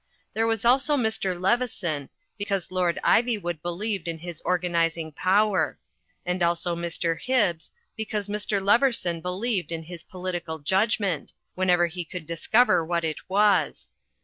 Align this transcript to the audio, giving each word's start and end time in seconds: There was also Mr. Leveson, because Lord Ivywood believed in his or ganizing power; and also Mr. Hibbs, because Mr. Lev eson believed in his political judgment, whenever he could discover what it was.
There 0.33 0.47
was 0.47 0.65
also 0.65 0.97
Mr. 0.97 1.39
Leveson, 1.39 2.09
because 2.35 2.71
Lord 2.71 2.97
Ivywood 3.03 3.61
believed 3.61 4.07
in 4.07 4.17
his 4.17 4.41
or 4.43 4.57
ganizing 4.59 5.13
power; 5.15 5.77
and 6.25 6.41
also 6.41 6.75
Mr. 6.75 7.19
Hibbs, 7.21 7.69
because 7.95 8.27
Mr. 8.27 8.59
Lev 8.59 8.81
eson 8.81 9.21
believed 9.21 9.71
in 9.71 9.83
his 9.83 10.03
political 10.03 10.57
judgment, 10.57 11.33
whenever 11.53 11.85
he 11.85 12.03
could 12.03 12.25
discover 12.25 12.83
what 12.83 13.03
it 13.03 13.19
was. 13.29 13.91